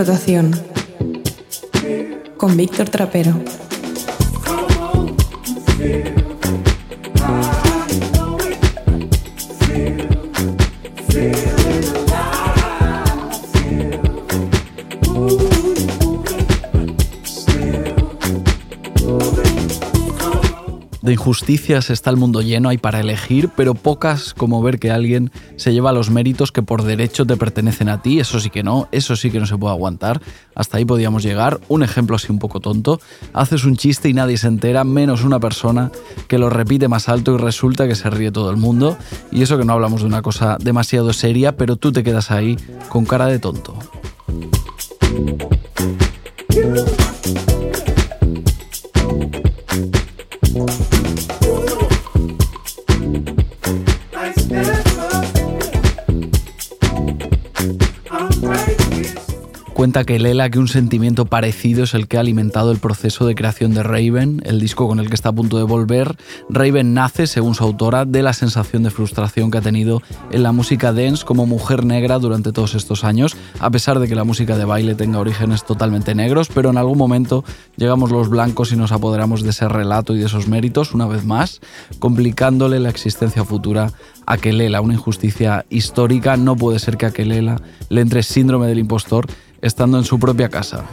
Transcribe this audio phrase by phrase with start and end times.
[0.00, 0.56] Rotación
[2.38, 3.34] con Víctor Trapero.
[21.30, 25.72] Injusticias está el mundo lleno, hay para elegir, pero pocas como ver que alguien se
[25.72, 28.18] lleva los méritos que por derecho te pertenecen a ti.
[28.18, 30.20] Eso sí que no, eso sí que no se puede aguantar.
[30.56, 31.60] Hasta ahí podíamos llegar.
[31.68, 33.00] Un ejemplo así un poco tonto.
[33.32, 35.92] Haces un chiste y nadie se entera, menos una persona
[36.26, 38.98] que lo repite más alto y resulta que se ríe todo el mundo.
[39.30, 42.56] Y eso que no hablamos de una cosa demasiado seria, pero tú te quedas ahí
[42.88, 43.78] con cara de tonto.
[59.80, 63.34] Cuenta que Lela que un sentimiento parecido es el que ha alimentado el proceso de
[63.34, 66.18] creación de Raven, el disco con el que está a punto de volver.
[66.50, 70.52] Raven nace, según su autora, de la sensación de frustración que ha tenido en la
[70.52, 74.58] música dance como mujer negra durante todos estos años, a pesar de que la música
[74.58, 77.42] de baile tenga orígenes totalmente negros, pero en algún momento
[77.78, 81.24] llegamos los blancos y nos apoderamos de ese relato y de esos méritos, una vez
[81.24, 81.62] más,
[81.98, 83.94] complicándole la existencia futura
[84.30, 86.36] a una injusticia histórica.
[86.36, 87.10] No puede ser que a
[87.88, 89.26] le entre síndrome del impostor
[89.62, 90.84] estando en su propia casa.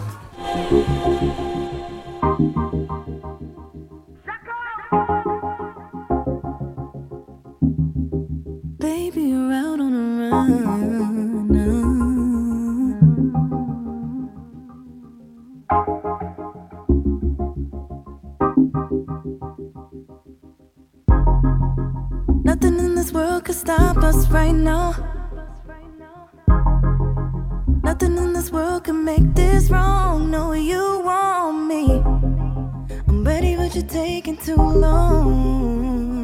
[34.47, 36.23] Too long.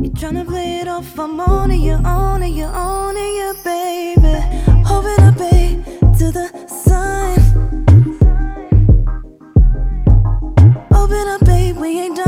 [0.00, 1.18] You're trying to play it off.
[1.18, 4.38] I'm on it, you're on it, you're on it, you baby.
[4.86, 5.84] Hovering up, babe,
[6.18, 7.38] to the sun.
[10.94, 12.27] Open up, babe, we ain't done.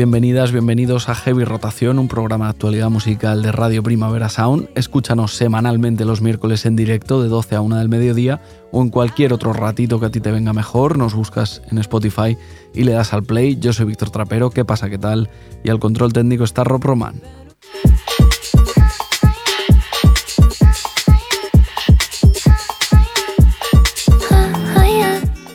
[0.00, 4.70] Bienvenidas, bienvenidos a Heavy Rotación, un programa de actualidad musical de Radio Primavera Sound.
[4.74, 8.40] Escúchanos semanalmente los miércoles en directo de 12 a 1 del mediodía
[8.72, 10.96] o en cualquier otro ratito que a ti te venga mejor.
[10.96, 12.38] Nos buscas en Spotify
[12.72, 13.58] y le das al play.
[13.60, 14.88] Yo soy Víctor Trapero, ¿qué pasa?
[14.88, 15.28] ¿Qué tal?
[15.62, 17.20] Y al control técnico está Rob Roman.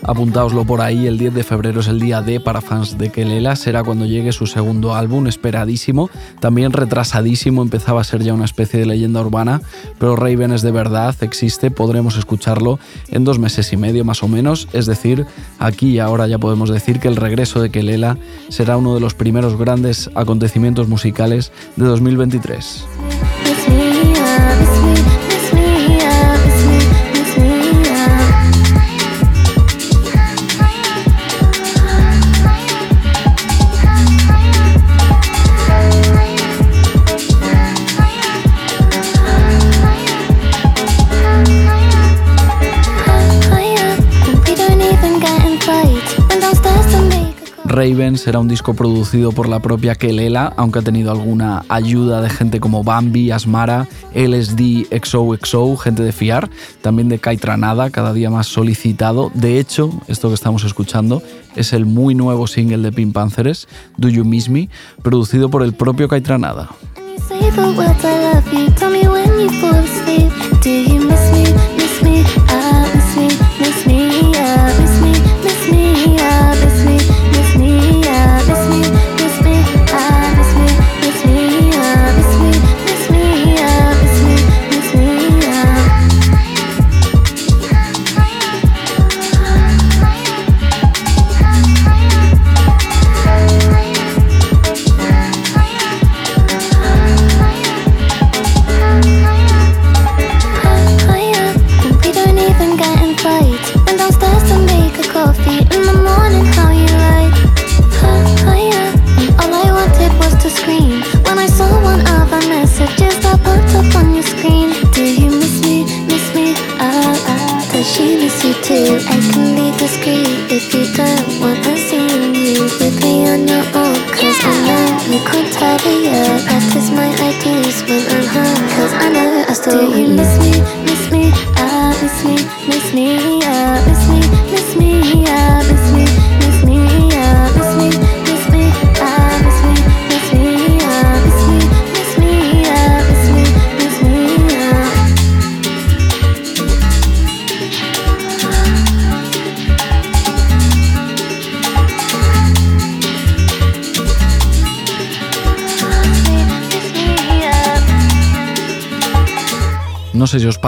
[0.07, 3.55] Apuntaoslo por ahí, el 10 de febrero es el día D para fans de Kelela,
[3.55, 8.79] será cuando llegue su segundo álbum, esperadísimo, también retrasadísimo, empezaba a ser ya una especie
[8.79, 9.61] de leyenda urbana,
[9.97, 12.77] pero Raven es de verdad, existe, podremos escucharlo
[13.09, 15.25] en dos meses y medio más o menos, es decir,
[15.57, 18.19] aquí y ahora ya podemos decir que el regreso de Kelela
[18.49, 22.85] será uno de los primeros grandes acontecimientos musicales de 2023.
[47.75, 52.29] Raven será un disco producido por la propia Kelela, aunque ha tenido alguna ayuda de
[52.29, 56.49] gente como Bambi, Asmara, LSD, XOXO, gente de fiar,
[56.81, 59.29] también de Kai Tranada, cada día más solicitado.
[59.33, 61.21] De hecho, esto que estamos escuchando
[61.57, 63.67] es el muy nuevo single de Pink Panthers,
[63.97, 64.69] Do You Miss Me,
[65.03, 66.69] producido por el propio Kai Tranada.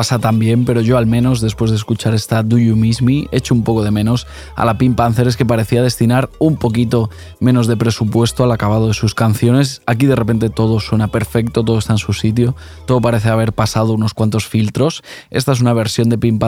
[0.08, 3.64] También, pero yo al menos después de escuchar esta Do You Miss Me, echo un
[3.64, 7.10] poco de menos a la Pink Panthers que parecía destinar un poquito
[7.42, 9.82] menos de presupuesto al acabado de sus canciones.
[9.86, 13.94] Aquí de repente todo suena perfecto, todo está en su sitio, todo parece haber pasado
[13.94, 15.04] unos cuantos filtros.
[15.30, 16.42] Esta es una versión de Pink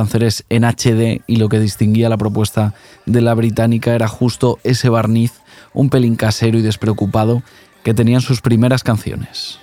[0.50, 2.74] en HD y lo que distinguía la propuesta
[3.06, 5.34] de la británica era justo ese barniz,
[5.74, 7.44] un pelín casero y despreocupado
[7.84, 9.60] que tenían sus primeras canciones.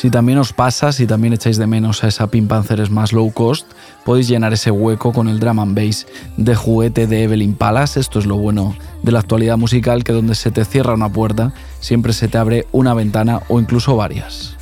[0.00, 3.30] Si también os pasa, si también echáis de menos a esa Pink Panthers más low
[3.32, 3.70] cost,
[4.02, 6.06] podéis llenar ese hueco con el drum and bass
[6.38, 8.00] de juguete de Evelyn Palace.
[8.00, 11.52] Esto es lo bueno de la actualidad musical, que donde se te cierra una puerta,
[11.80, 14.56] siempre se te abre una ventana o incluso varias.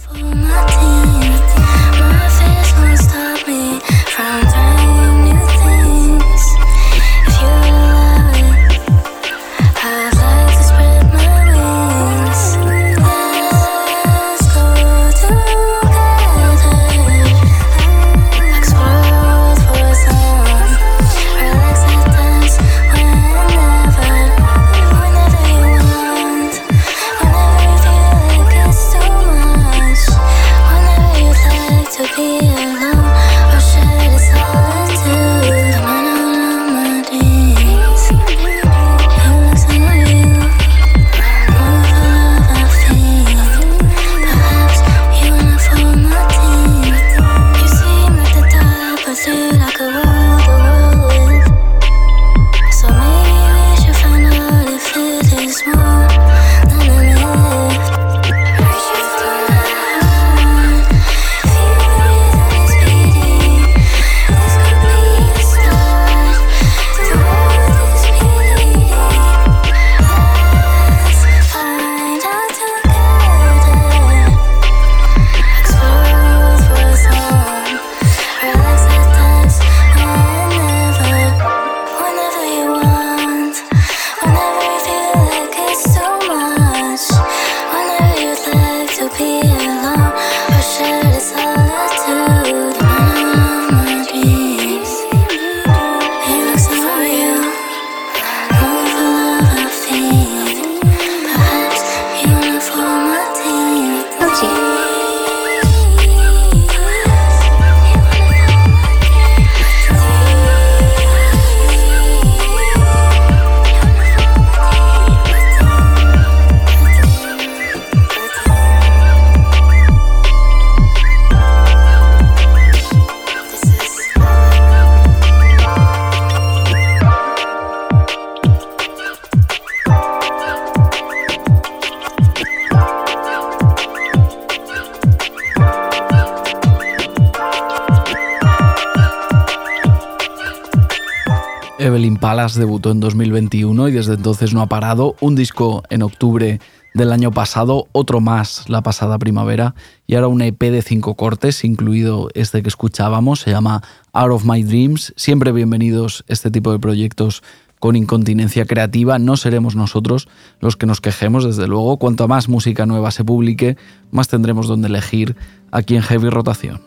[142.55, 145.17] Debutó en 2021 y desde entonces no ha parado.
[145.21, 146.61] Un disco en octubre
[146.95, 149.75] del año pasado, otro más la pasada primavera
[150.07, 154.45] y ahora un EP de cinco cortes, incluido este que escuchábamos, se llama Out of
[154.45, 155.13] My Dreams.
[155.17, 157.43] Siempre bienvenidos este tipo de proyectos
[157.79, 159.19] con incontinencia creativa.
[159.19, 160.29] No seremos nosotros
[160.61, 161.99] los que nos quejemos, desde luego.
[161.99, 163.77] Cuanto más música nueva se publique,
[164.11, 165.37] más tendremos donde elegir
[165.71, 166.81] aquí en Heavy Rotación.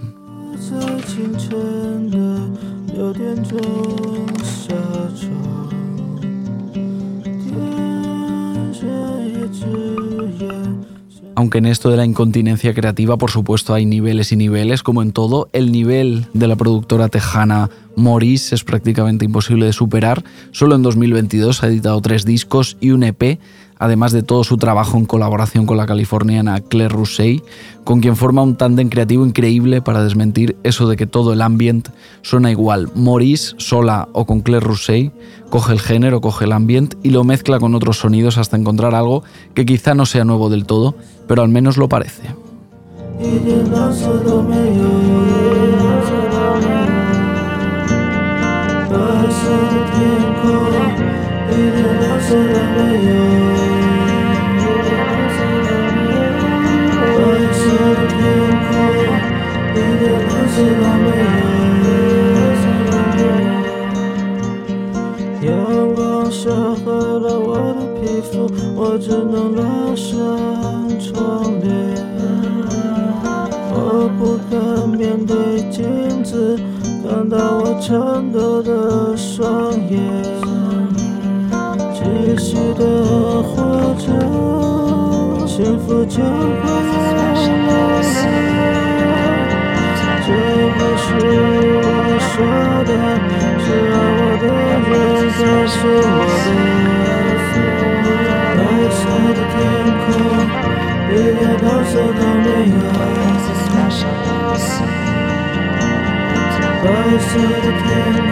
[11.41, 15.11] Aunque en esto de la incontinencia creativa, por supuesto, hay niveles y niveles, como en
[15.11, 20.23] todo, el nivel de la productora tejana Maurice es prácticamente imposible de superar.
[20.51, 23.39] Solo en 2022 ha editado tres discos y un EP,
[23.81, 27.41] además de todo su trabajo en colaboración con la californiana Claire Rousseau,
[27.83, 31.89] con quien forma un tándem creativo increíble para desmentir eso de que todo el ambiente
[32.21, 32.91] suena igual.
[32.93, 35.11] Maurice, sola o con Claire Rousseau,
[35.49, 39.23] coge el género, coge el ambiente y lo mezcla con otros sonidos hasta encontrar algo
[39.55, 40.93] que quizá no sea nuevo del todo,
[41.27, 42.21] pero al menos lo parece.
[68.75, 69.61] 我只能拉
[69.95, 70.09] 上
[70.99, 71.69] 窗帘。
[73.73, 74.55] 我不敢
[74.89, 76.57] 面对镜子，
[77.03, 79.99] 看到我颤抖的双眼。
[81.93, 81.99] 继
[82.37, 82.81] 续的
[83.41, 83.53] 活
[83.97, 84.05] 着，
[85.47, 86.23] 幸福就会
[86.87, 87.19] 来。
[90.23, 90.29] 这
[90.77, 91.05] 不是
[91.73, 91.79] 我
[92.29, 92.33] 说
[92.87, 92.89] 的，
[93.59, 94.43] 是爱我的
[94.89, 94.91] 人
[95.37, 96.05] 告诉我
[96.75, 96.80] 的。
[101.11, 103.03] 一点蓝色都没有白
[107.13, 107.83] 色的天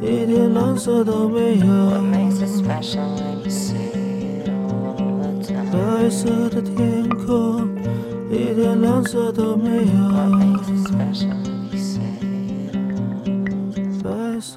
[0.00, 1.66] 一点蓝色都没有。
[5.70, 7.24] 白色的天空
[8.30, 9.88] 一点蓝色都没有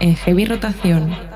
[0.00, 1.27] en heavy rotación.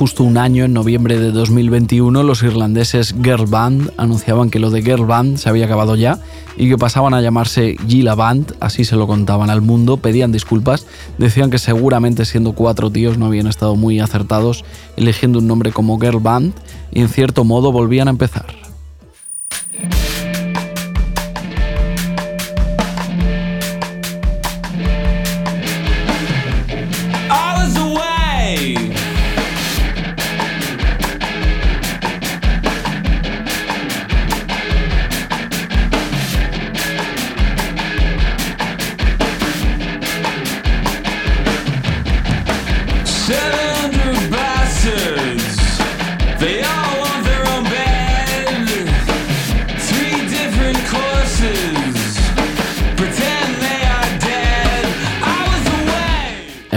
[0.00, 4.80] Justo un año, en noviembre de 2021, los irlandeses Girl Band anunciaban que lo de
[4.80, 6.18] Girl Band se había acabado ya
[6.56, 10.86] y que pasaban a llamarse Gila Band, así se lo contaban al mundo, pedían disculpas,
[11.18, 14.64] decían que seguramente siendo cuatro tíos no habían estado muy acertados
[14.96, 16.54] eligiendo un nombre como Girl Band
[16.92, 18.59] y en cierto modo volvían a empezar.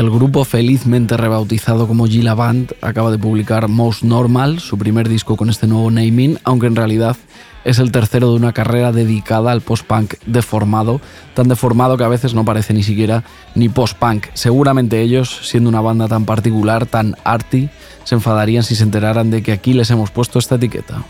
[0.10, 5.52] Grupo felizmente rebautizado como Gila Band acaba de publicar Most Normal, su primer disco con
[5.52, 7.16] este nuevo naming, aunque en realidad
[7.64, 11.00] es el tercero de una carrera dedicada al post-punk deformado,
[11.34, 13.24] tan deformado que a veces no parece ni siquiera
[13.56, 14.28] ni post-punk.
[14.34, 17.70] Seguramente ellos, siendo una banda tan particular, tan arty,
[18.04, 21.04] se enfadarían si se enteraran de que aquí les hemos puesto esta etiqueta.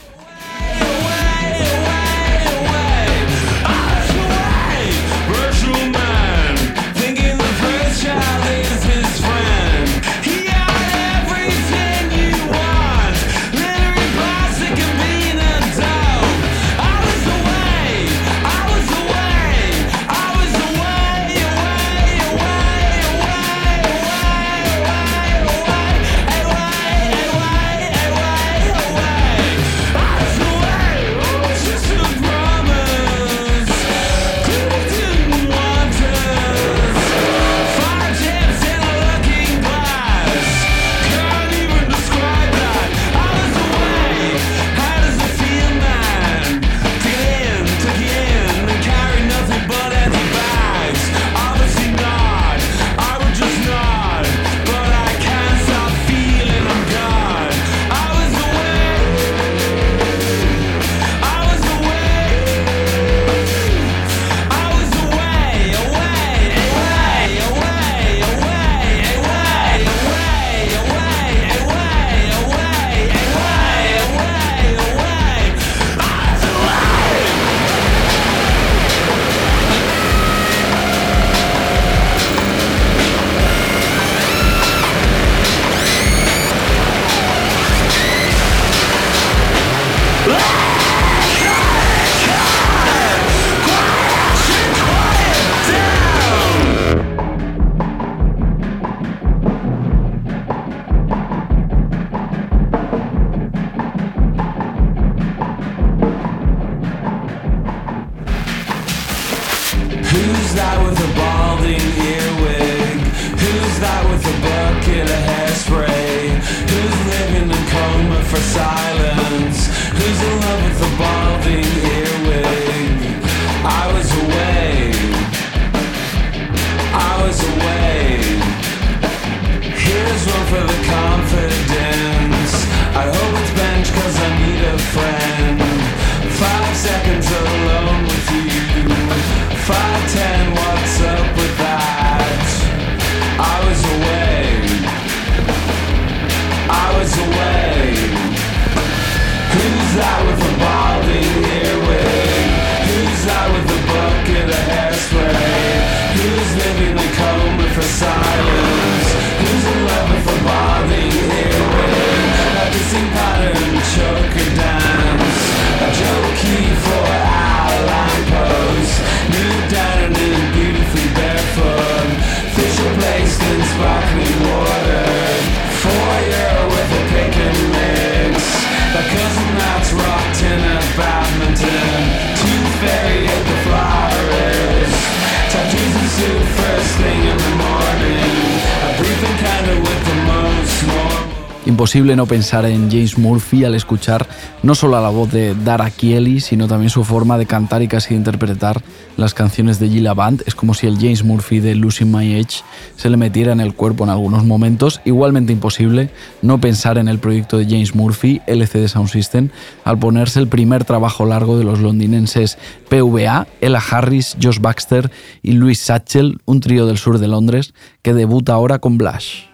[191.94, 194.28] Imposible no pensar en James Murphy al escuchar
[194.64, 198.10] no solo la voz de Dara Kieli, sino también su forma de cantar y casi
[198.10, 198.82] de interpretar
[199.16, 200.42] las canciones de Gila Band.
[200.48, 202.64] Es como si el James Murphy de Losing My Edge
[202.96, 205.02] se le metiera en el cuerpo en algunos momentos.
[205.06, 206.10] Igualmente imposible
[206.42, 209.50] no pensar en el proyecto de James Murphy, LCD Sound System,
[209.84, 212.58] al ponerse el primer trabajo largo de los londinenses
[212.90, 215.12] PVA, Ella Harris, Josh Baxter
[215.44, 219.53] y Louis Satchel, un trío del sur de Londres, que debuta ahora con Blush.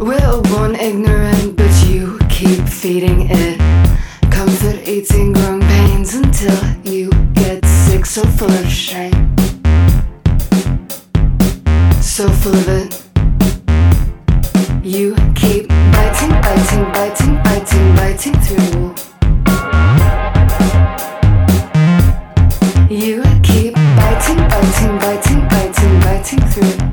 [0.00, 3.58] We're born ignorant, but you keep feeding it.
[4.30, 9.36] Comfort eating growing pains until you get sick, so full of shame.
[12.00, 13.02] So full of it.
[14.82, 18.94] You keep biting, biting, biting, biting, biting through.
[22.88, 26.89] You keep biting, biting, biting, biting, biting through.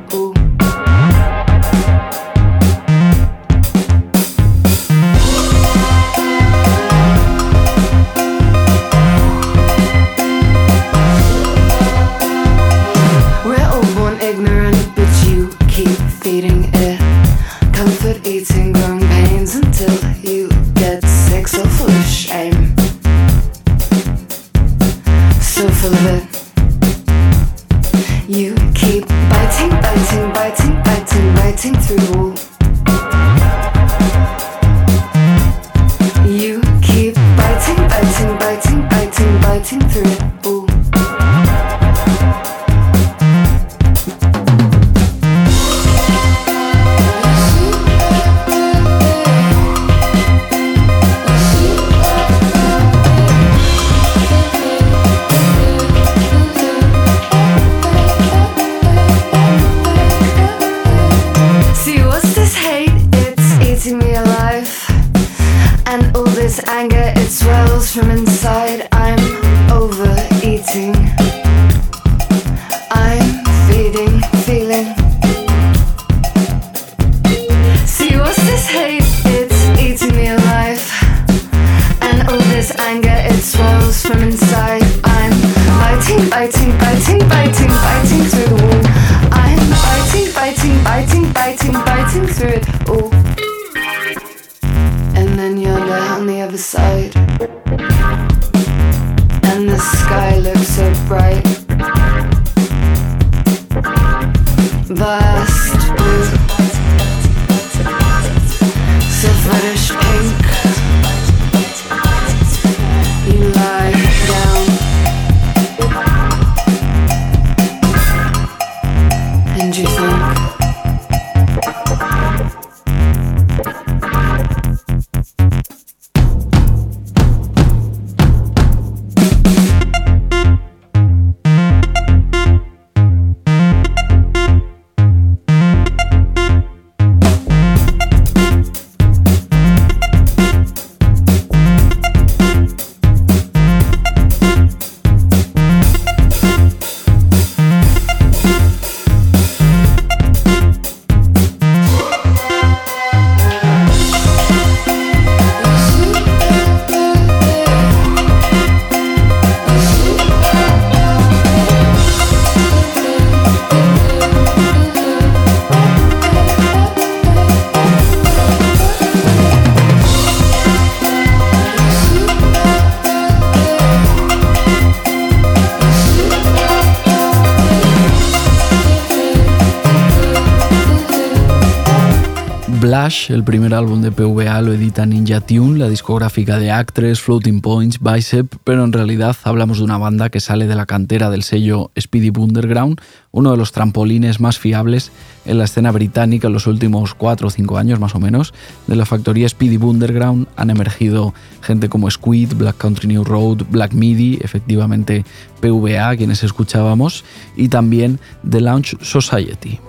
[182.97, 187.99] El primer álbum de PVA, lo edita Ninja Tune, la discográfica de Actress, Floating Points,
[187.99, 191.91] Bicep, pero en realidad hablamos de una banda que sale de la cantera del sello
[191.97, 192.99] Speedy Underground,
[193.31, 195.11] uno de los trampolines más fiables
[195.45, 198.55] en la escena británica en los últimos 4 o 5 años más o menos.
[198.87, 203.93] De la factoría Speedy Underground han emergido gente como Squid, Black Country New Road, Black
[203.93, 205.23] Midi, efectivamente
[205.61, 207.23] PVA, quienes escuchábamos,
[207.55, 209.79] y también The Launch Society.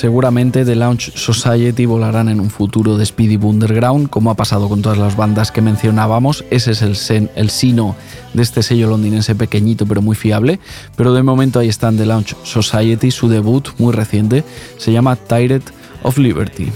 [0.00, 4.80] Seguramente The Launch Society volarán en un futuro de Speedy Underground, como ha pasado con
[4.80, 6.42] todas las bandas que mencionábamos.
[6.48, 7.96] Ese es el, sen, el sino
[8.32, 10.58] de este sello londinense pequeñito pero muy fiable.
[10.96, 14.42] Pero de momento ahí están The Launch Society, su debut muy reciente
[14.78, 15.64] se llama Tired
[16.02, 16.72] of Liberty.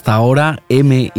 [0.00, 1.12] Hasta ahora MYHYV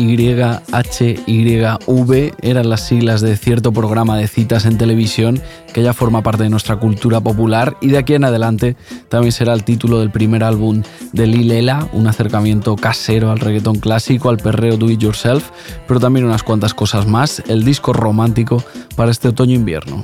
[2.42, 5.40] eran las siglas de cierto programa de citas en televisión
[5.72, 8.76] que ya forma parte de nuestra cultura popular y de aquí en adelante
[9.08, 14.32] también será el título del primer álbum de Lilela, un acercamiento casero al reggaetón clásico,
[14.32, 15.52] al perreo do it yourself,
[15.88, 18.64] pero también unas cuantas cosas más, el disco romántico
[18.96, 20.02] para este otoño-invierno.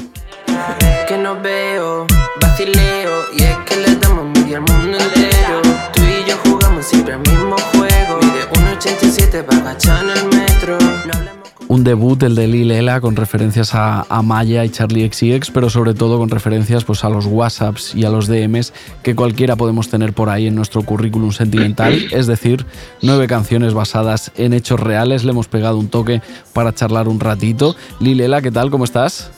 [9.38, 10.78] 1.87 para agachar en el metro.
[10.80, 14.69] No hablamos con- Un debut, el de Lil Ela, con referencias a, a Maya y
[14.69, 18.73] Charlie XCX, pero sobre todo con referencias pues, a los WhatsApps y a los DMs
[19.04, 21.93] que cualquiera podemos tener por ahí en nuestro currículum sentimental.
[22.12, 22.65] Es decir,
[23.02, 25.23] nueve canciones basadas en hechos reales.
[25.23, 26.21] Le hemos pegado un toque
[26.54, 27.76] para charlar un ratito.
[28.00, 28.69] Lil Ela, ¿qué tal?
[28.71, 29.30] ¿Cómo estás?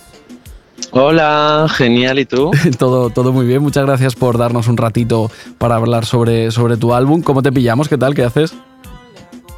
[0.92, 2.52] Hola, genial, ¿y tú?
[2.80, 3.62] todo, todo muy bien.
[3.62, 7.22] Muchas gracias por darnos un ratito para hablar sobre, sobre tu álbum.
[7.22, 7.90] ¿Cómo te pillamos?
[7.90, 8.16] ¿Qué tal?
[8.16, 8.54] ¿Qué haces?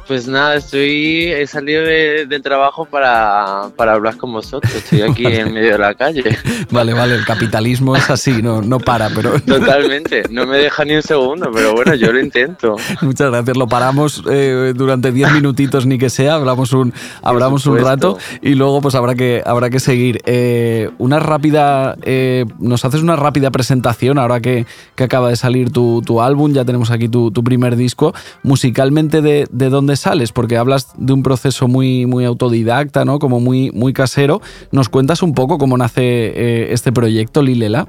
[0.08, 4.74] Pues nada, estoy, he salido de- del trabajo para, para hablar con vosotros.
[4.74, 6.24] Estoy aquí en medio de la calle.
[6.70, 10.96] Vale, vale, el capitalismo es así, no, no para, pero Totalmente, no me deja ni
[10.96, 12.76] un segundo, pero bueno, yo lo intento.
[13.00, 13.56] Muchas gracias.
[13.56, 16.34] Lo paramos eh, durante 10 minutitos, ni que sea.
[16.34, 20.20] Hablamos un, hablamos un rato y luego pues habrá que, habrá que seguir.
[20.26, 25.70] Eh, una rápida, eh, nos haces una rápida presentación ahora que, que acaba de salir
[25.70, 26.52] tu, tu álbum.
[26.52, 28.12] Ya tenemos aquí tu, tu primer disco.
[28.42, 30.32] Musicalmente, de, de dónde sales?
[30.32, 33.18] Porque hablas de un proceso muy, muy autodidacta, ¿no?
[33.18, 34.40] Como muy, muy casero.
[34.70, 37.88] ¿Nos cuentas un poco cómo nace eh, este proyecto, Lilela?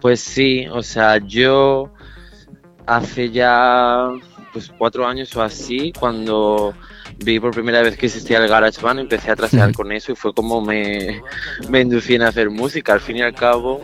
[0.00, 1.90] Pues sí, o sea, yo
[2.86, 4.10] hace ya
[4.52, 6.74] pues cuatro años o así, cuando
[7.24, 9.76] vi por primera vez que existía el GarageBand, empecé a trastear Ujú.
[9.78, 11.20] con eso y fue como me,
[11.68, 12.92] me inducí en hacer música.
[12.92, 13.80] Al fin y al cabo,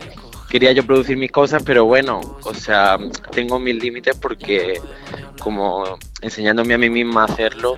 [0.49, 2.97] quería yo producir mis cosas, pero bueno, o sea,
[3.31, 4.79] tengo mis límites porque
[5.39, 7.77] como enseñándome a mí misma a hacerlo,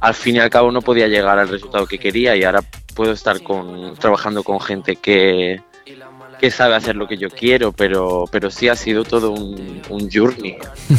[0.00, 2.62] al fin y al cabo no podía llegar al resultado que quería y ahora
[2.94, 5.60] puedo estar con, trabajando con gente que,
[6.40, 10.10] que sabe hacer lo que yo quiero, pero, pero sí ha sido todo un, un
[10.10, 10.56] journey.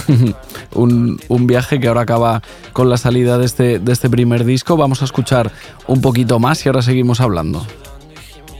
[0.73, 2.41] un, un viaje que ahora acaba
[2.73, 4.77] con la salida de este, de este primer disco.
[4.77, 5.51] Vamos a escuchar
[5.87, 7.65] un poquito más y ahora seguimos hablando.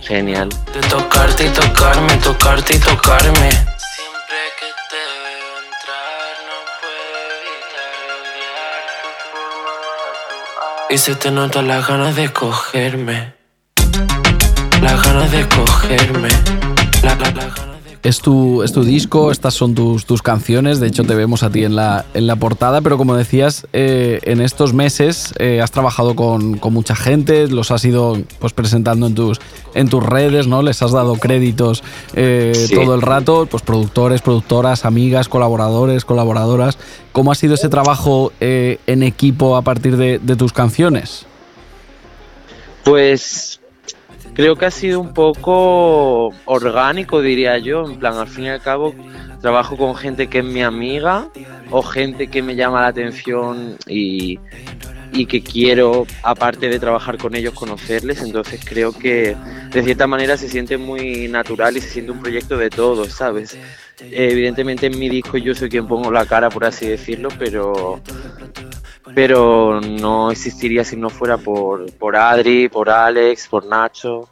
[0.01, 0.49] Genial.
[0.73, 3.49] De tocarte y tocarme, tocarte y tocarme.
[10.89, 13.33] Y se te notan las ganas de cogerme.
[14.81, 16.29] Las ganas de cogerme.
[17.03, 17.76] La, la,
[18.07, 21.49] Es tu, es tu disco, estas son tus, tus canciones, de hecho te vemos a
[21.49, 25.71] ti en la, en la portada, pero como decías, eh, en estos meses eh, has
[25.71, 29.41] trabajado con, con mucha gente, los has ido pues, presentando en tus,
[29.73, 30.61] en tus redes, ¿no?
[30.61, 32.75] Les has dado créditos eh, Sí.
[32.75, 36.77] todo el rato, pues productores, productoras, amigas, colaboradores, colaboradoras.
[37.11, 41.25] ¿Cómo ha sido ese trabajo en equipo a partir de, de tus canciones?
[42.85, 43.59] Pues
[44.37, 47.89] creo que ha sido un poco orgánico, diría yo.
[47.89, 48.93] En plan, al fin y al cabo,
[49.41, 51.27] trabajo con gente que es mi amiga
[51.71, 54.39] o gente que me llama la atención y,
[55.11, 58.21] y que quiero, aparte de trabajar con ellos, conocerles.
[58.21, 59.35] Entonces creo que
[59.71, 63.57] de cierta manera se siente muy natural y se siente un proyecto de todos, ¿sabes?
[63.99, 67.99] Evidentemente en mi disco yo soy quien pongo la cara, por así decirlo, pero
[69.17, 74.29] pero no existiría si no fuera por, por Adri, por Alex, por Nacho.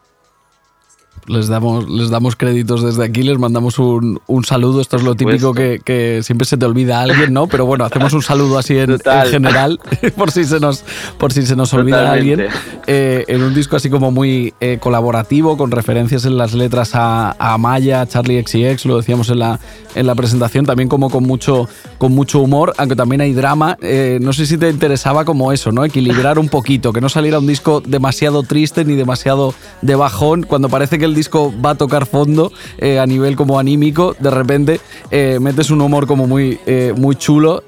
[1.27, 4.79] Les damos, les damos créditos desde aquí, les mandamos un, un saludo.
[4.79, 7.47] Esto es lo típico que, que siempre se te olvida a alguien, ¿no?
[7.47, 9.79] Pero bueno, hacemos un saludo así en, general,
[10.15, 10.83] por si se nos,
[11.17, 12.45] por si se nos olvida a alguien.
[12.87, 17.35] Eh, en un disco así como muy eh, colaborativo, con referencias en las letras a,
[17.39, 19.59] a Maya, a Charlie XCX, lo decíamos en la,
[19.95, 23.77] en la presentación, también como con mucho, con mucho humor, aunque también hay drama.
[23.81, 25.83] Eh, no sé si te interesaba como eso, ¿no?
[25.85, 30.69] Equilibrar un poquito, que no saliera un disco demasiado triste ni demasiado de bajón, cuando
[30.69, 34.79] parece que el disco va a tocar fondo eh, a nivel como anímico, de repente
[35.11, 37.63] eh, metes un humor como muy, eh, muy chulo.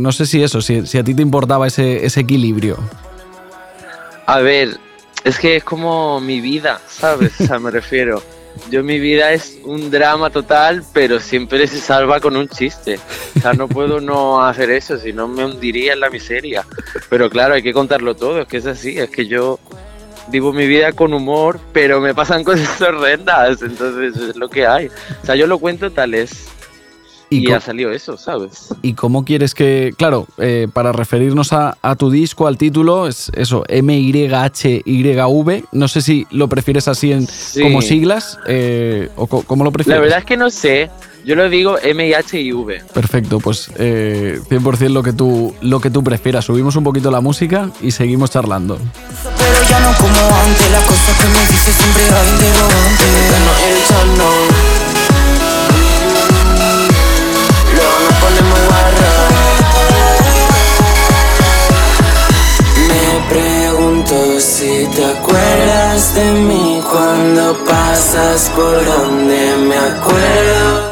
[0.00, 2.78] No sé si eso, si, si a ti te importaba ese, ese equilibrio.
[4.26, 4.78] A ver,
[5.24, 7.32] es que es como mi vida, ¿sabes?
[7.40, 8.22] O sea, me refiero.
[8.70, 12.98] Yo mi vida es un drama total, pero siempre se salva con un chiste.
[13.36, 16.66] O sea, no puedo no hacer eso, si no me hundiría en la miseria.
[17.08, 19.58] Pero claro, hay que contarlo todo, es que es así, es que yo
[20.32, 24.86] vivo mi vida con humor, pero me pasan cosas horrendas, entonces es lo que hay.
[25.22, 26.46] O sea, yo lo cuento tal es.
[27.30, 28.68] y, co- ha salido eso, ¿sabes?
[28.82, 29.94] ¿Y cómo quieres que.?
[29.96, 35.64] Claro, eh, para referirnos a, a tu disco, al título, es eso, M-Y-H-Y-V.
[35.72, 37.62] No sé si lo prefieres así en, Sí.
[37.62, 39.96] como siglas eh, o co- cómo lo prefieres.
[39.98, 40.90] La verdad es que no sé.
[41.24, 42.82] Yo lo digo M, H y V.
[42.92, 46.44] Perfecto, pues eh, 100% lo que, tú, lo que tú prefieras.
[46.46, 48.76] Subimos un poquito la música y seguimos charlando.
[49.68, 53.04] Ya no como antes, las cosas que me dices siempre hay interrogante.
[53.30, 54.32] Bueno, el no.
[58.20, 58.58] Ponemos.
[62.88, 70.91] Me pregunto si te acuerdas de mí cuando pasas por donde me acuerdo.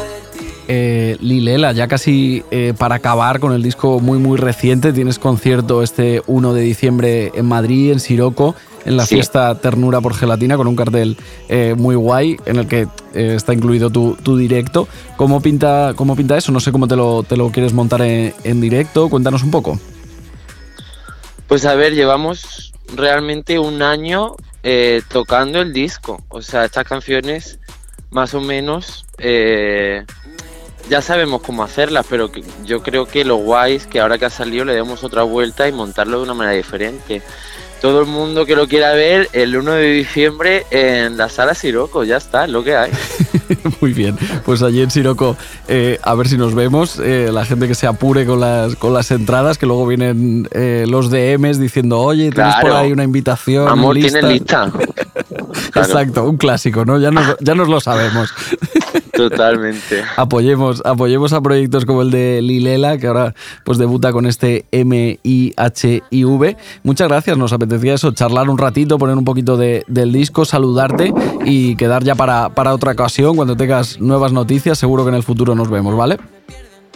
[0.67, 5.83] Eh, Lilela, ya casi eh, para acabar con el disco muy muy reciente, tienes concierto
[5.83, 8.55] este 1 de diciembre en Madrid, en Siroco,
[8.85, 9.15] en la Sí.
[9.15, 11.17] fiesta Ternura por Gelatina, con un cartel
[11.49, 14.87] eh, muy guay en el que está incluido tu, tu directo.
[15.17, 16.51] ¿Cómo pinta, ¿Cómo pinta eso?
[16.51, 19.79] No sé cómo te lo, te lo quieres montar en, en directo, cuéntanos un poco.
[21.47, 24.35] Pues a ver, llevamos realmente un año
[25.09, 26.23] tocando el disco.
[26.29, 27.59] O sea, estas canciones
[28.11, 30.03] más o menos eh,
[30.89, 34.25] ya sabemos cómo hacerlas, pero que- yo creo que lo guay es que ahora que
[34.25, 37.21] ha salido le demos otra vuelta y montarlo de una manera diferente.
[37.81, 42.03] Todo el mundo que lo quiera ver el 1 de diciembre en la sala Siroco,
[42.03, 42.91] ya está, es lo que hay.
[43.81, 44.15] Muy bien,
[44.45, 45.35] pues allí en Siroco
[45.67, 46.99] eh, a ver si nos vemos.
[47.03, 50.85] Eh, la gente que se apure con las, con las entradas, que luego vienen eh,
[50.87, 52.77] los DMs diciendo, oye, tienes por Claro.
[52.77, 53.67] ahí una invitación.
[53.67, 54.19] Amor, lista?".
[54.19, 54.71] tiene lista.
[55.71, 56.99] Claro, Exacto, un clásico, ¿no?
[56.99, 58.29] Ya nos, ya nos lo sabemos.
[59.15, 60.03] totalmente.
[60.17, 63.33] apoyemos, apoyemos a proyectos como el de Lilela, que ahora
[63.63, 66.57] pues debuta con este M-I-H-I-V.
[66.83, 71.13] Muchas gracias, nos apetecía eso, charlar un ratito, poner un poquito de- del disco, saludarte
[71.45, 75.23] y quedar ya para, para otra ocasión, cuando tengas nuevas noticias, seguro que en el
[75.23, 76.17] futuro nos vemos, ¿vale?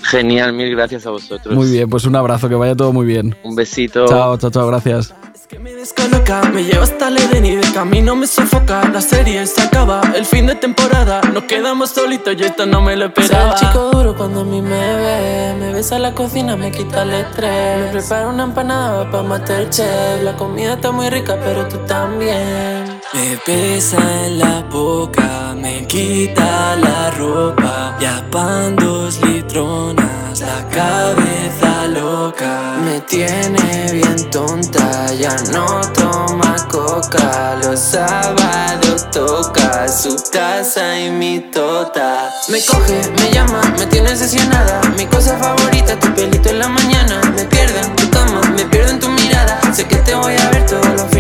[0.03, 1.55] Genial, mil gracias a vosotros.
[1.55, 3.35] Muy bien, pues un abrazo, que vaya todo muy bien.
[3.43, 4.05] Un besito.
[4.07, 5.13] Chao, chao, chao, gracias.
[5.47, 8.87] que me descoloca, me lleva hasta el Edén y de camino me sofoca.
[8.89, 11.21] La serie se acaba, el fin de temporada.
[11.33, 13.55] Nos quedamos solitos y esto no me lo esperaba.
[13.57, 15.55] Soy el chico duro cuando a mí me ve.
[15.59, 17.85] Me besa la cocina, me quita el estrés.
[17.85, 20.23] Me prepara una empanada para Masterchef.
[20.23, 22.99] La comida está muy rica, pero tú también.
[23.13, 27.97] Me besa en la boca, me quita la ropa.
[28.01, 29.19] Ya pan dos
[29.55, 32.75] la cabeza loca.
[32.83, 37.55] Me tiene bien tonta, ya no toma coca.
[37.63, 42.29] Los sábados toca su taza y mi tota.
[42.49, 44.81] Me coge, me llama, me tiene obsesionada.
[44.97, 47.21] Mi cosa favorita, tu pelito en la mañana.
[47.33, 49.61] Me pierdo en tu cama, me pierdo en tu mirada.
[49.73, 51.14] Sé que te voy a ver todos los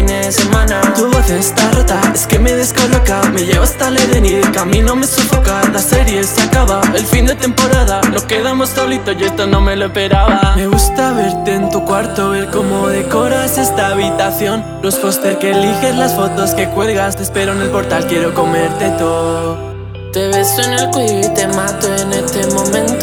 [0.95, 3.21] Tu voz está rota, es que me descoloca.
[3.33, 5.61] Me lleva hasta el Edén y de camino me sofoca.
[5.71, 8.01] La serie se acaba, el fin de temporada.
[8.11, 10.53] Nos quedamos solitos y esto no me lo esperaba.
[10.55, 14.63] Me gusta verte en tu cuarto, ver cómo decoras esta habitación.
[14.81, 17.15] Los póster que eliges, las fotos que cuelgas.
[17.15, 19.75] Te espero en el portal, quiero comerte todo.
[20.11, 22.94] Te beso en el cuello y te mato en este momento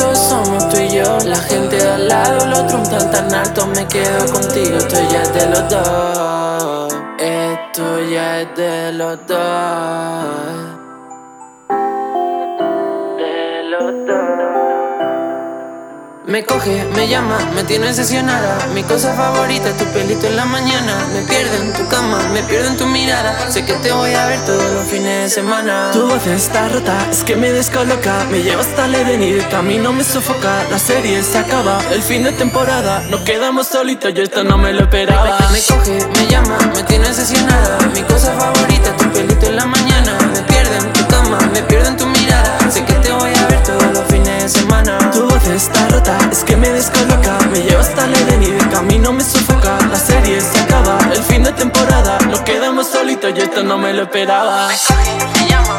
[1.32, 5.32] La gente de al lado lo truncan tan alto Me quedo contigo, esto ya es
[5.32, 6.94] de los dos.
[7.18, 9.38] Esto ya es de los dos.
[13.16, 14.21] De los dos
[16.32, 21.06] me coge, me llama, me tiene obsesionada Mi cosa favorita, tu pelito en la mañana
[21.12, 24.26] Me pierdo en tu cama, me pierdo en tu mirada Sé que te voy a
[24.28, 28.24] ver todos los fines de semana Tu voz está rota, es que me descoloca.
[28.30, 30.64] Me lleva hasta el de camino me sofoca.
[30.70, 33.02] La serie se acaba, el fin de temporada.
[33.10, 35.38] Nos quedamos solitos y esto no me lo esperaba.
[35.52, 40.16] Me coge, me llama, me tiene obsesionada Mi cosa favorita, tu pelito en la mañana
[40.32, 43.21] Me pierdo en tu cama, me pierdo en tu mirada Sé que te voy
[45.12, 47.38] Tu voz está rota, es que me descoloca.
[47.50, 49.78] Me lleva hasta el Edén y de camino me sofoca.
[49.90, 52.18] La serie se acaba, el fin de temporada.
[52.28, 54.68] Nos quedamos solitos y esto no me lo esperaba.
[54.68, 55.78] Me coge, me llama,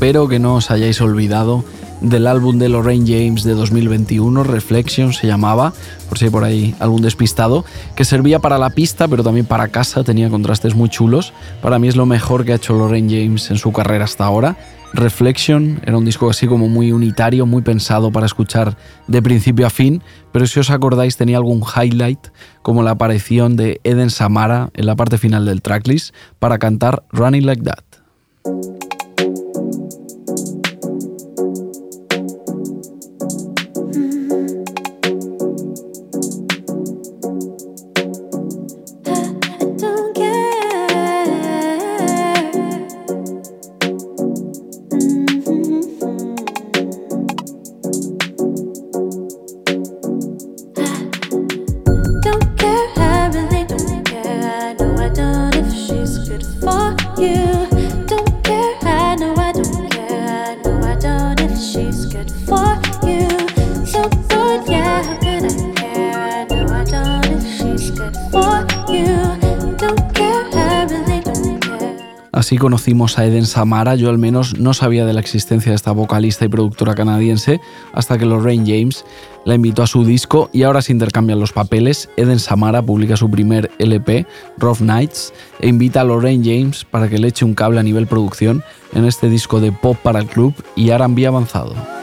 [0.00, 1.62] Espero que no os hayáis olvidado
[2.00, 5.74] del álbum de Lorraine James de 2021, Reflection se llamaba,
[6.08, 9.68] por si hay por ahí algún despistado, que servía para la pista pero también para
[9.68, 11.34] casa, tenía contrastes muy chulos.
[11.60, 14.56] Para mí es lo mejor que ha hecho Lorraine James en su carrera hasta ahora.
[14.94, 19.70] Reflection era un disco así como muy unitario, muy pensado para escuchar de principio a
[19.70, 22.28] fin, pero si os acordáis tenía algún highlight
[22.62, 27.44] como la aparición de Eden Samara en la parte final del tracklist para cantar Running
[27.44, 27.89] Like That.
[72.40, 75.92] Así conocimos a Eden Samara, yo al menos no sabía de la existencia de esta
[75.92, 77.60] vocalista y productora canadiense
[77.92, 79.04] hasta que Lorraine James
[79.44, 82.08] la invitó a su disco y ahora se intercambian los papeles.
[82.16, 84.24] Eden Samara publica su primer LP,
[84.56, 88.06] Rough Nights, e invita a Lorraine James para que le eche un cable a nivel
[88.06, 88.64] producción
[88.94, 91.99] en este disco de pop para el club y R&B avanzado.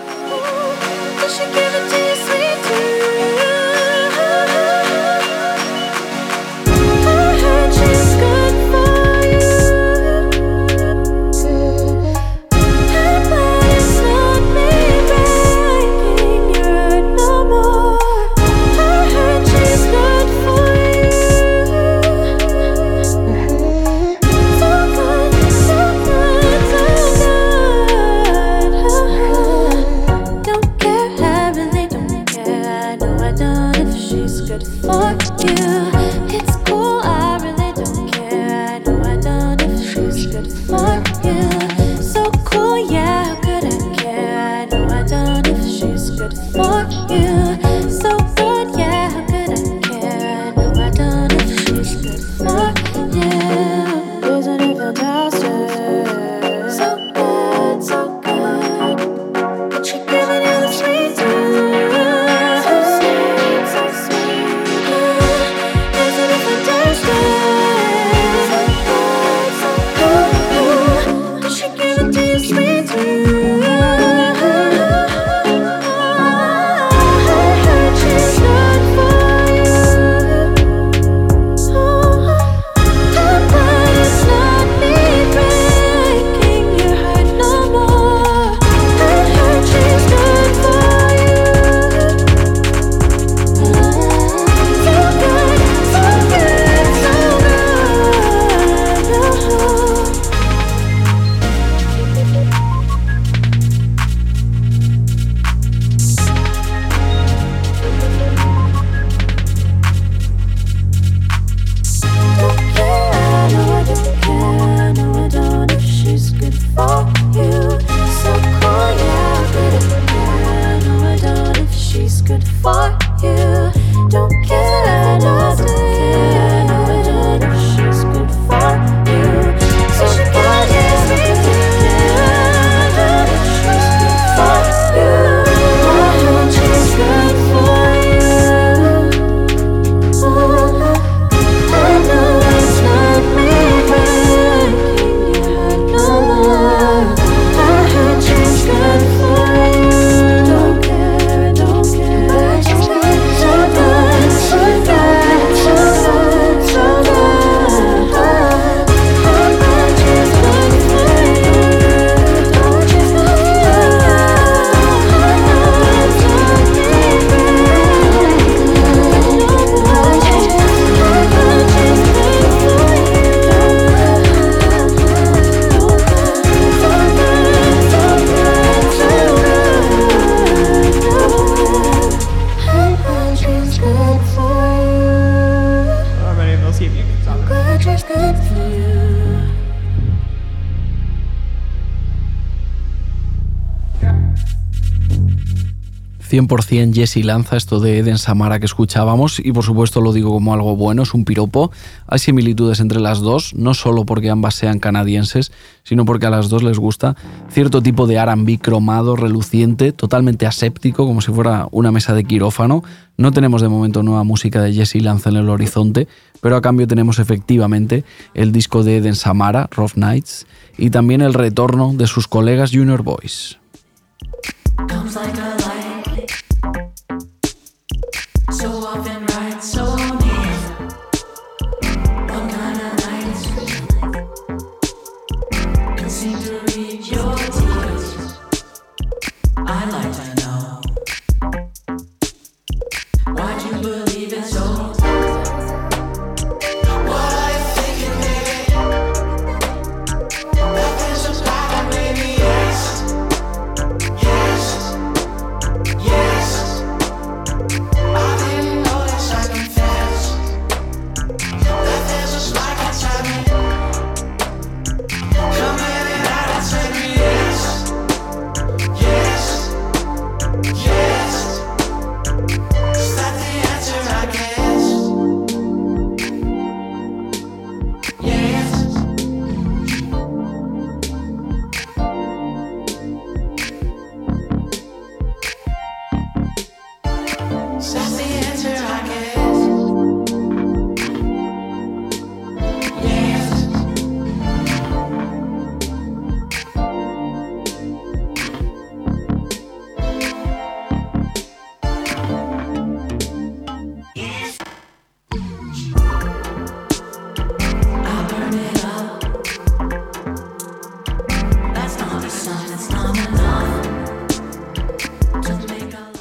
[196.29, 200.53] 100% Jesse Lanza, esto de Eden Samara que escuchábamos, y por supuesto lo digo como
[200.53, 201.71] algo bueno, es un piropo.
[202.07, 205.51] Hay similitudes entre las dos, no solo porque ambas sean canadienses,
[205.83, 207.15] sino porque a las dos les gusta
[207.49, 212.83] cierto tipo de RB cromado, reluciente, totalmente aséptico, como si fuera una mesa de quirófano.
[213.17, 216.07] No tenemos de momento nueva música de Jesse Lanza en el horizonte,
[216.41, 218.03] pero a cambio tenemos efectivamente
[218.33, 220.45] el disco de Eden Samara, Rough Nights,
[220.77, 223.57] y también el retorno de sus colegas Junior Boys.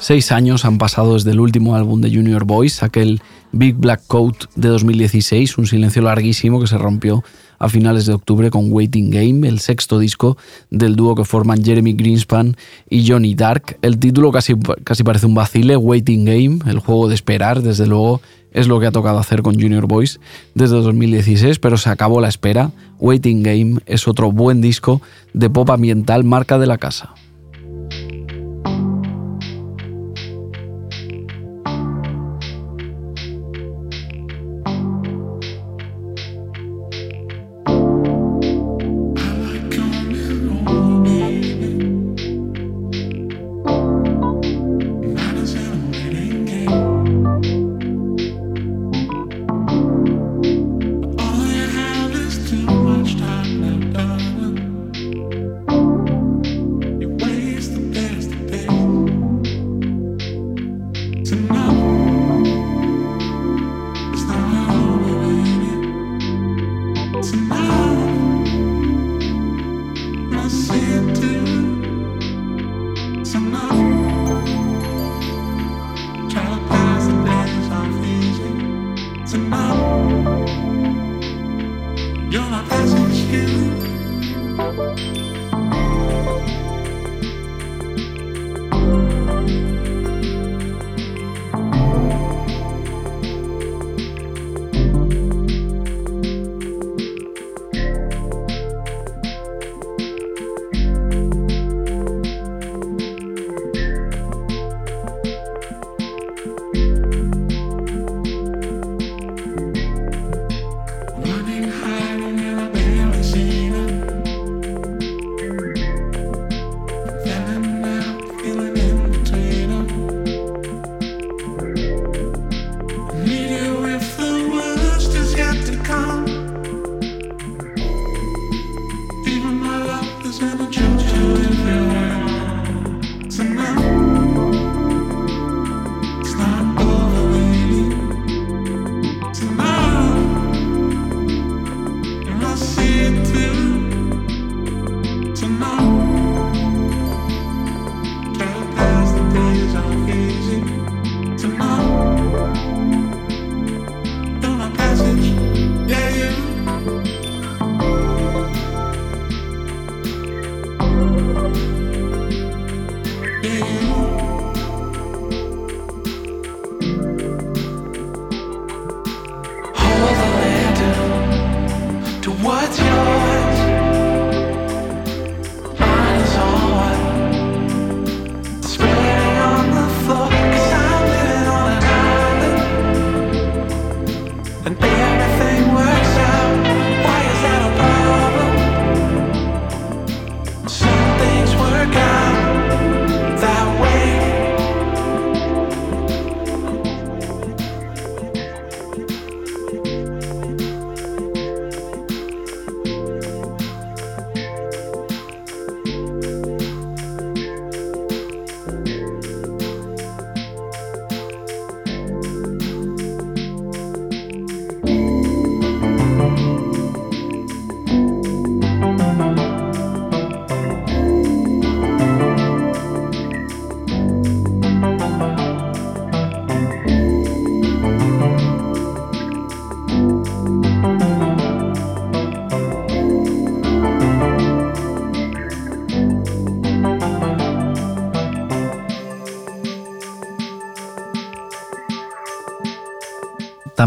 [0.07, 4.45] Seis años han pasado desde el último álbum de Junior Boys, aquel Big Black Coat
[4.55, 7.25] de 2016, un silencio larguísimo que se rompió
[7.59, 10.37] a finales de octubre con Waiting Game, el sexto disco
[10.69, 12.55] del dúo que forman Jeremy Greenspan
[12.89, 13.79] y Johnny Dark.
[13.81, 18.21] El título casi, parece un vacile, Waiting Game, el juego de esperar, desde luego
[18.53, 20.21] es lo que ha tocado hacer con Junior Boys
[20.55, 22.71] desde 2016, pero se acabó la espera.
[22.99, 25.01] Waiting Game es otro buen disco
[25.33, 27.13] de pop ambiental marca de la casa.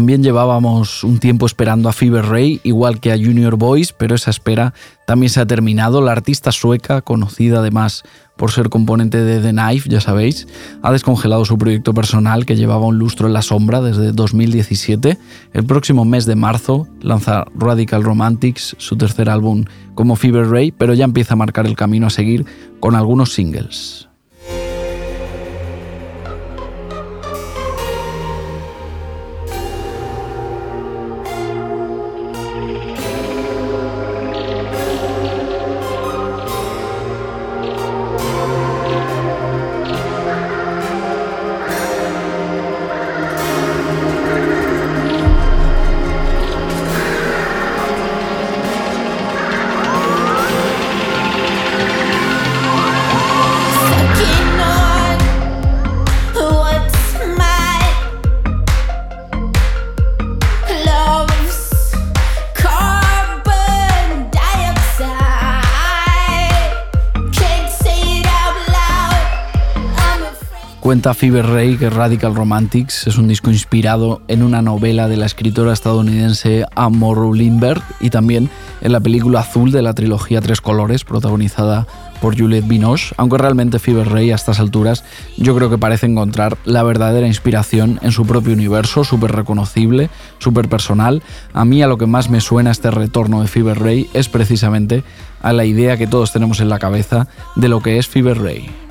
[0.01, 4.31] También llevábamos un tiempo esperando a Fever Ray, igual que a Junior Boys, pero esa
[4.31, 4.73] espera
[5.05, 6.01] también se ha terminado.
[6.01, 8.01] La artista sueca, conocida además
[8.35, 10.47] por ser componente de The Knife, ya sabéis,
[10.81, 15.19] ha descongelado su proyecto personal que llevaba un lustro en la sombra desde 2017.
[15.53, 20.95] El próximo mes de marzo lanza Radical Romantics, su tercer álbum como Fever Ray, pero
[20.95, 22.47] ya empieza a marcar el camino a seguir
[22.79, 24.10] con algunos singles.
[71.01, 75.25] Cuenta Fever Ray que Radical Romantics es un disco inspirado en una novela de la
[75.25, 81.03] escritora estadounidense Amor Lindbergh y también en la película Azul de la trilogía Tres Colores,
[81.03, 81.87] protagonizada
[82.21, 85.03] por Juliette Binoche, aunque realmente Fever Ray a estas alturas
[85.37, 90.69] yo creo que parece encontrar la verdadera inspiración en su propio universo, súper reconocible, súper
[90.69, 91.23] personal.
[91.53, 95.03] A mí a lo que más me suena este retorno de Fever Ray es precisamente
[95.41, 98.90] a la idea que todos tenemos en la cabeza de lo que es Fever Ray.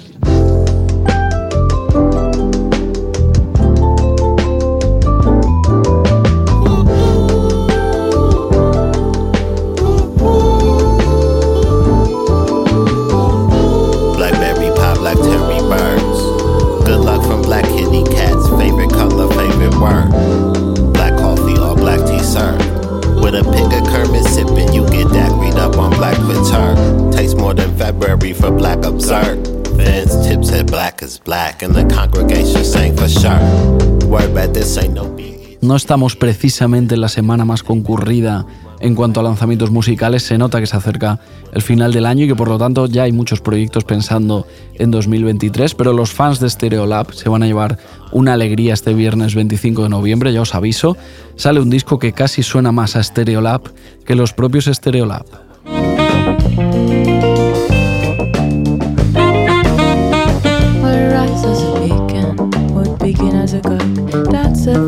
[35.71, 38.45] No estamos precisamente en la semana más concurrida
[38.81, 41.17] en cuanto a lanzamientos musicales, se nota que se acerca
[41.53, 44.91] el final del año y que por lo tanto ya hay muchos proyectos pensando en
[44.91, 47.77] 2023, pero los fans de Stereolab se van a llevar
[48.11, 50.97] una alegría este viernes 25 de noviembre, ya os aviso,
[51.37, 53.61] sale un disco que casi suena más a Stereolab
[54.03, 55.23] que los propios Stereolab.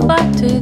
[0.03, 0.32] working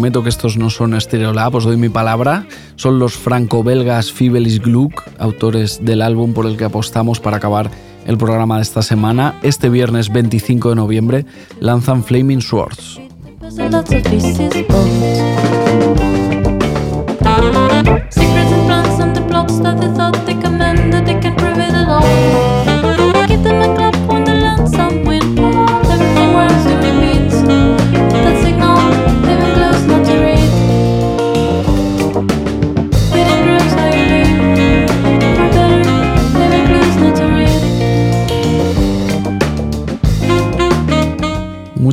[0.00, 2.46] prometo que estos no son Stereolab, os doy mi palabra.
[2.76, 7.70] Son los franco-belgas Fibelis Gluck, autores del álbum por el que apostamos para acabar
[8.06, 9.38] el programa de esta semana.
[9.42, 11.26] Este viernes 25 de noviembre
[11.60, 12.98] lanzan Flaming Swords.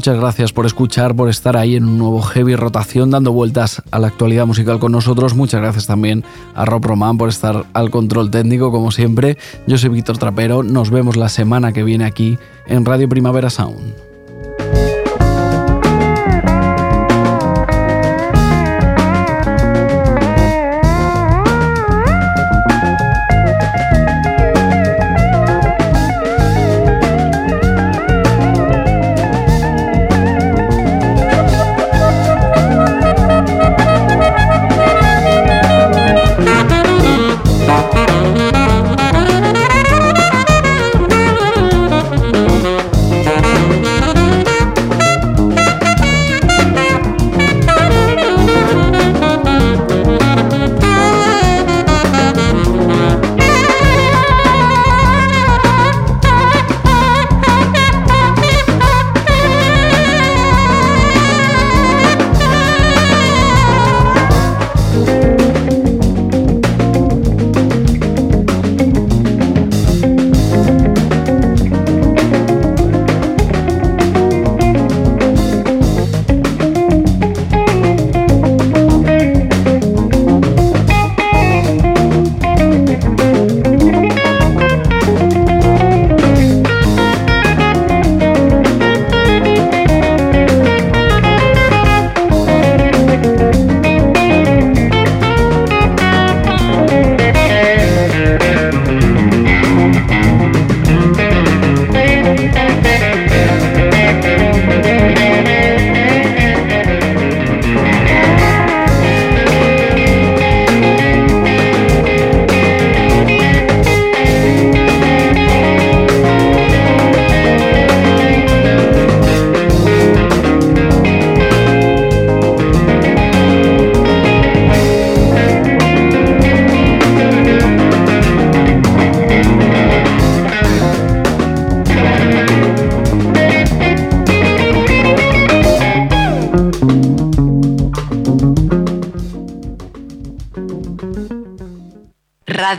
[0.07, 3.99] Muchas gracias por escuchar, por estar ahí en un nuevo heavy rotación dando vueltas a
[3.99, 5.35] la actualidad musical con nosotros.
[5.35, 6.23] Muchas gracias también
[6.55, 9.37] a Rob Roman por estar al control técnico como siempre.
[9.67, 14.06] Yo soy Víctor Trapero, nos vemos la semana que viene aquí en Radio Primavera Sound.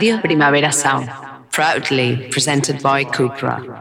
[0.09, 1.07] Radio Primavera Sound,
[1.51, 3.78] proudly presented by Cupra.